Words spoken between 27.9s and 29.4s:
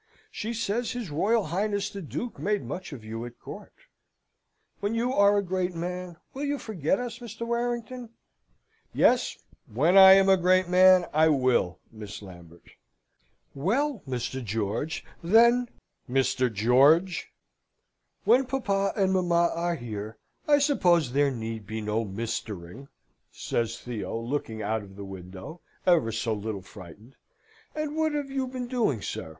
what have you been doing, sir?